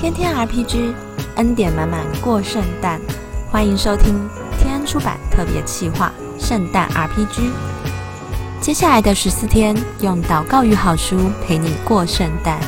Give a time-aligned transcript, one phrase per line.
[0.00, 0.94] 天天 RPG，
[1.36, 2.98] 恩典满满过圣诞。
[3.50, 4.26] 欢迎收听
[4.58, 6.10] 天安出版特别企划
[6.42, 7.40] 《圣诞 RPG》。
[8.62, 12.58] 接下来的十四天，用祷告与好书陪你过圣诞。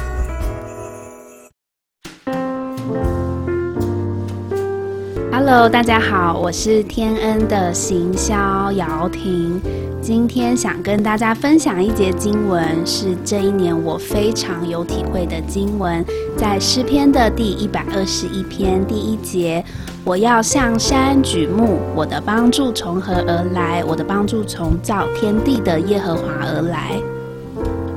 [5.54, 9.60] Hello，大家好，我是天恩的行销姚婷。
[10.00, 16.02] 今天想跟大家分享一节经文，是这一年我非常有体会的经文，
[16.38, 19.62] 在诗篇的第一百二十一篇第一节
[20.04, 23.84] ：“我要向山举目，我的帮助从何而来？
[23.84, 26.98] 我的帮助从造天地的耶和华而来。”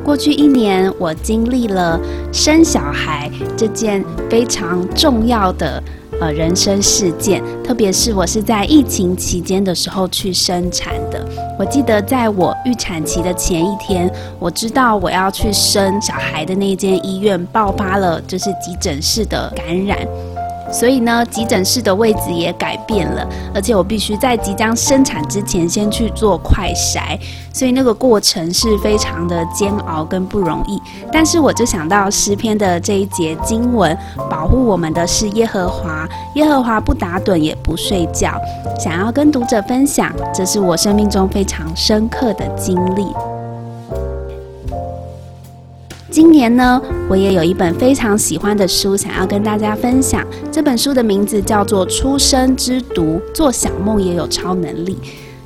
[0.04, 1.98] 过去一年，我经历了
[2.34, 5.82] 生小孩这件非常重要的。
[6.22, 11.24] 呃，人生事件，特别是我是在疫情期间的时候去生产的。
[11.60, 19.98] 我记得在我预产期的前一天，我知道我要去生小孩的那间医院爆发了，就是急诊室的感染。
[20.72, 27.18] 所以呢，急诊室的位置也改变了，而且我必须在即将生产之前先去做快筛，
[27.54, 30.82] 所以那个过程是非常的煎熬跟不容易。
[31.12, 33.98] 但是我就想到诗篇的这一节经文，
[34.30, 38.34] 保护我们的是耶和华，耶和华不打盹也不睡觉，
[38.80, 43.35] 想要跟读者分享，这是我生命中非常深刻的经历。
[46.12, 50.24] 今年呢，我也有一本非常喜欢的书，想要跟大家分享。
[50.52, 54.98] 这本书的名字叫做《出生之毒》，做小梦也有超能力。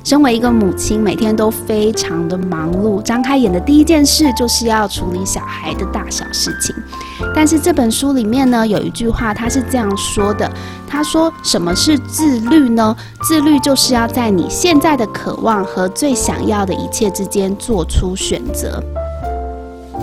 [0.04, 6.74] 身为一个母亲，每天都非常的忙碌，张开眼的第一件事就是要处理小孩的大小事情。
[7.34, 10.50] 但是这本书里面呢，有一句话，他是这样说的：
[10.86, 12.94] 他说，什么是自律呢？
[13.22, 18.82] 自律就是要在你现在的渴望和最想要的一切之间做出选择。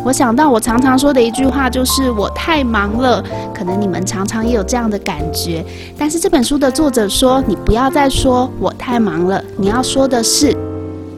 [0.07, 3.21] 我想到我常常说的一句话，就是我太忙了。
[3.53, 5.61] 可能你们常常也有这样的感觉。
[5.97, 10.55] 但是这本书的作者说，你不要再说我太忙了，你要说的是，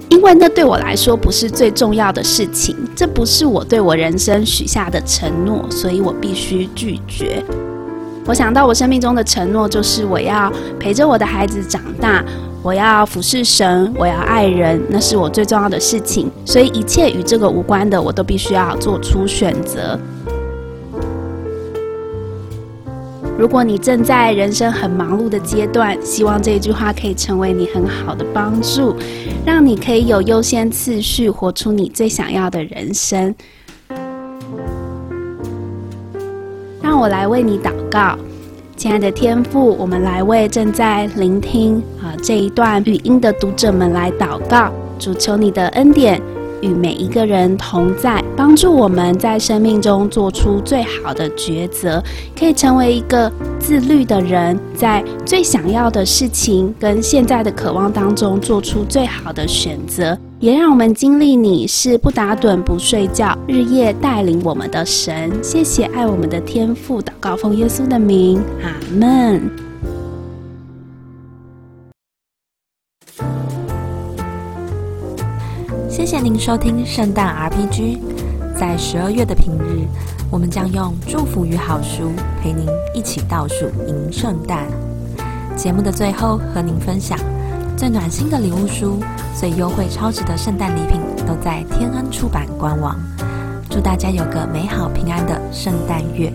[0.09, 7.46] 因为那对我来说不是最重要的事情，这不是我对我人生许下的承诺，所以我必须拒绝。
[8.29, 12.23] 我想到我生命中的承诺，就是我要陪着我的孩子长大。
[12.62, 16.29] 我要服侍神，我要爱人，那是我最重要的事情。
[16.45, 20.00] 所以一切与这个无关的，我都必须要做出选择。
[23.35, 28.96] 如果你正在人生很忙碌的阶段，希望这一句话可以成为你很好的帮助，
[29.44, 33.34] 让你可以有优先次序，活出你最想要的人生。
[37.00, 38.18] 我来为你祷告。
[38.76, 46.22] 亲爱的天父，我们来为正在聆听啊这一段语音的读者们来祷告，主求你的恩典
[46.62, 52.04] 与每一个人同在，帮助我们在生命中做出最好的抉择，
[52.38, 60.18] 可以成为一个自律的人，在最想要的事情跟现在的渴望当中做出最好的选择。
[60.40, 65.30] 也让我们经历你是不打盹不睡觉，日夜带领我们的神。
[65.44, 69.52] 谢谢爱我们的天父，祷告奉耶稣的名，阿门。
[75.90, 77.98] 谢谢您收听圣诞 RPG。
[78.56, 79.86] 在十二月的平日，
[80.32, 84.66] 我们将用祝福与好书陪您一起倒数迎圣诞。
[85.58, 87.20] 节目的最后，和您分享。
[87.79, 89.00] 最暖心的礼物书，
[89.34, 93.00] 最优惠超值的圣诞礼品，都在天恩出版官网。
[93.69, 96.29] 祝大家有个美好平安的圣诞月！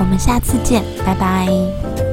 [0.00, 2.07] 我们下次见，拜拜。